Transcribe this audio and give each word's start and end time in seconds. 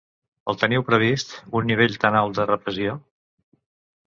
El 0.53 0.57
teniu 0.61 0.85
previst, 0.87 1.35
un 1.59 1.69
nivell 1.73 1.99
tan 2.07 2.19
alt 2.23 2.41
de 2.41 2.47
repressió? 2.53 2.97